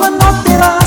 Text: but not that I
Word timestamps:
but 0.00 0.08
not 0.16 0.44
that 0.46 0.62
I 0.62 0.79